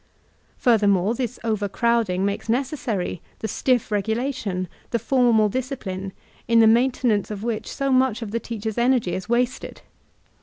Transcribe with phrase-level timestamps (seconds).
[0.57, 6.11] Furthermore, this overcrowding makes necessary the stiff rq^lation, the formal discipline,
[6.47, 9.81] in the maintenance of which so mudi of the teacher's eneigy is wasted.